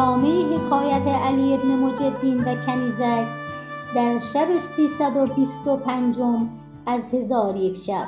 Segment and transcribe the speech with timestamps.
[0.00, 3.26] ادامه حکایت علی ابن مجدین و کنیزک
[3.94, 6.48] در شب سیصد و بیست و پنجم
[6.86, 8.06] از هزار یک شب.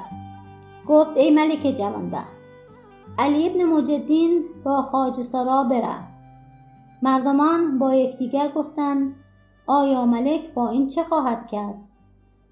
[0.89, 2.37] گفت ای ملک جوانبخت
[3.19, 6.09] علی ابن مجدین با خاج سارا برفت
[7.03, 9.15] مردمان با یکدیگر گفتند
[9.67, 11.81] آیا ملک با این چه خواهد کرد؟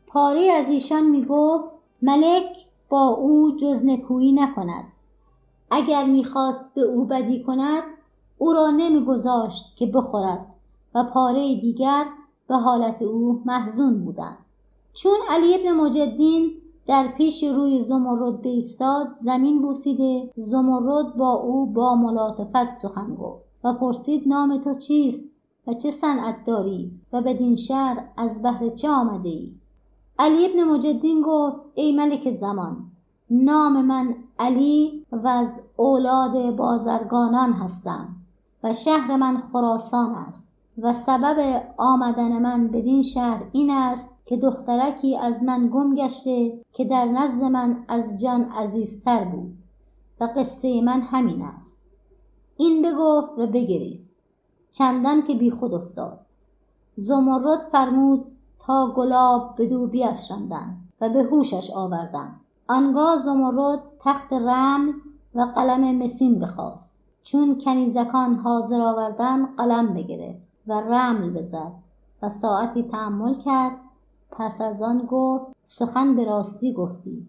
[0.06, 4.84] پاره از ایشان می گفت ملک با او جز نکویی نکند.
[5.70, 7.82] اگر می‌خواست به او بدی کند
[8.42, 10.46] او را نمیگذاشت که بخورد
[10.94, 12.04] و پاره دیگر
[12.48, 14.38] به حالت او محزون بودند.
[14.92, 16.52] چون علی ابن مجدین
[16.86, 23.72] در پیش روی زمرد بایستاد زمین بوسیده زمرد با او با ملاطفت سخن گفت و
[23.72, 25.24] پرسید نام تو چیست
[25.66, 29.54] و چه صنعت داری و بدین شهر از بهر چه آمده ای؟
[30.18, 32.76] علی ابن مجدین گفت ای ملک زمان
[33.30, 38.19] نام من علی و از اولاد بازرگانان هستم.
[38.64, 45.16] و شهر من خراسان است و سبب آمدن من بدین شهر این است که دخترکی
[45.16, 49.58] از من گم گشته که در نزد من از جان عزیزتر بود
[50.20, 51.80] و قصه من همین است.
[52.56, 54.16] این بگفت و بگریست.
[54.70, 56.20] چندان که بی خود افتاد.
[56.96, 58.24] زمرد فرمود
[58.58, 62.40] تا گلاب به دو بیافشاندند و به هوشش آوردند.
[62.68, 64.92] آنگاه زمرد تخت رمل
[65.34, 66.99] و قلم مسین بخواست.
[67.22, 71.72] چون کنیزکان حاضر آوردن قلم بگرفت و رمل بزد
[72.22, 73.76] و ساعتی تحمل کرد.
[74.30, 77.26] پس از آن گفت سخن به راستی گفتی.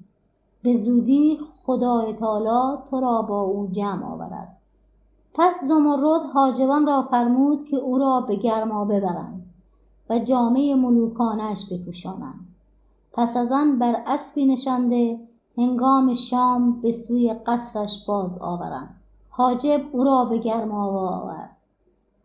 [0.64, 4.58] به زودی خدای تعالی تو را با او جمع آورد.
[5.34, 9.46] پس زمرد حاجبان را فرمود که او را به گرما ببرند
[10.10, 12.48] و جامعه ملوکانش بپوشانند.
[13.14, 15.20] پس از آن بر اسبی نشانده
[15.58, 19.01] هنگام شام به سوی قصرش باز آورند.
[19.42, 21.58] حاجب او را به گرماوا آورد.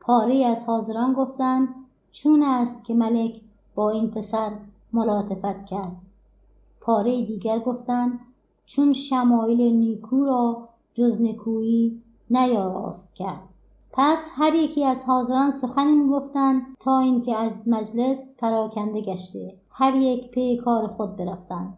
[0.00, 1.69] پاره از حاضران گفتند
[2.10, 3.41] چون است که ملک
[3.75, 4.53] با این پسر
[4.93, 5.97] ملاطفت کرد.
[6.81, 8.21] پاره دیگر گفتند
[8.66, 13.48] چون شمایل نیکو را جز نکویی نیاراست کرد.
[13.93, 19.56] پس هر یکی از حاضران سخنی می‌گفتند تا اینکه از مجلس پراکنده گشته.
[19.71, 21.77] هر یک پی کار خود برفتند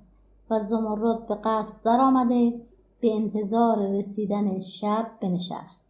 [0.50, 2.67] و زمرد به قصد درآمده
[3.00, 5.88] به انتظار رسیدن شب بنشست.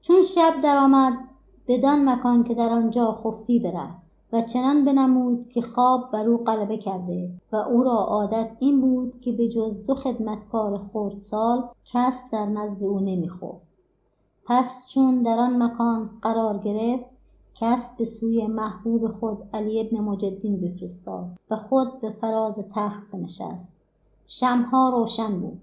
[0.00, 1.12] چون شب درآمد
[1.68, 6.76] بدان مکان که در آنجا خفتی برفت و چنان بنمود که خواب بر او غلبه
[6.76, 12.46] کرده و او را عادت این بود که به جز دو خدمتکار خردسال کس در
[12.46, 13.68] نزد او نمیخفت.
[14.44, 17.08] پس چون در آن مکان قرار گرفت
[17.54, 23.76] کس به سوی محبوب خود علی ابن مجدین بفرستاد و خود به فراز تخت بنشست.
[24.26, 25.60] شمها روشن بود.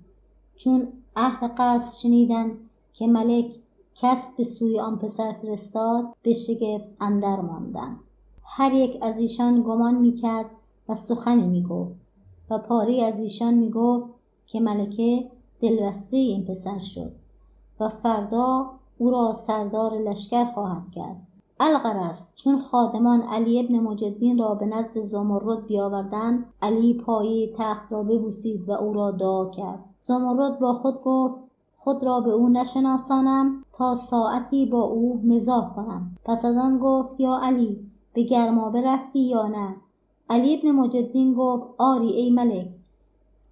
[0.55, 2.51] چون اهل قصد شنیدند
[2.93, 3.55] که ملک
[3.95, 7.99] کس به سوی آن پسر فرستاد به شگفت اندر ماندند
[8.43, 10.49] هر یک از ایشان گمان می‌کرد
[10.89, 11.99] و سخنی می‌گفت
[12.49, 14.09] و پاره از ایشان می‌گفت
[14.45, 17.11] که ملکه دلبسته این پسر شد
[17.79, 21.27] و فردا او را سردار لشکر خواهد کرد.
[21.59, 28.03] الغرض چون خادمان علی ابن مجدین را به نزد زمرد بیاوردند علی پایه تخت را
[28.03, 29.83] ببوسید و او را دعا کرد.
[29.99, 31.39] زمرد با خود گفت
[31.75, 36.15] خود را به او نشناسانم تا ساعتی با او مزاح کنم.
[36.25, 37.79] پس از آن گفت یا علی
[38.13, 39.75] به گرمابه رفتی یا نه؟
[40.29, 42.75] علی ابن مجدین گفت آری ای ملک.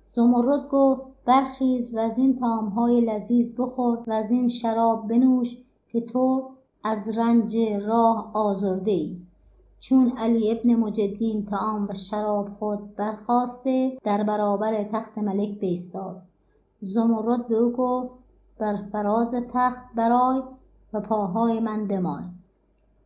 [0.06, 6.02] زمرد گفت برخیز و از این تامهای لذیذ بخور و از این شراب بنوش که
[6.02, 6.53] تو
[6.84, 9.18] از رنج راه آزرده ای
[9.80, 16.22] چون علی ابن مجدین تعام و شراب خود برخواسته در برابر تخت ملک بیستاد
[16.82, 18.14] زمرد به او گفت
[18.58, 20.42] بر فراز تخت برای
[20.94, 22.24] و پاهای من بمال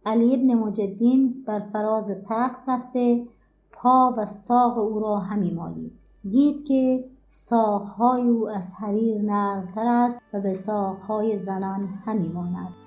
[0.06, 3.28] علی ابن مجدین بر فراز تخت رفته
[3.72, 5.92] پا و ساق او را همی مالید.
[6.30, 12.87] دید که ساقهای او از حریر نرمتر است و به ساقهای زنان همی ماند.